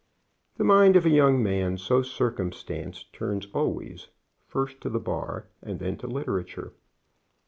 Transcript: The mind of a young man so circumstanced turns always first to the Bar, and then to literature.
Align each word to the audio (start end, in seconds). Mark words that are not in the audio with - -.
The 0.55 0.63
mind 0.63 0.95
of 0.95 1.05
a 1.05 1.11
young 1.11 1.43
man 1.43 1.77
so 1.77 2.01
circumstanced 2.01 3.13
turns 3.13 3.45
always 3.53 4.07
first 4.47 4.81
to 4.81 4.89
the 4.89 4.97
Bar, 4.99 5.45
and 5.61 5.77
then 5.79 5.95
to 5.97 6.07
literature. 6.07 6.73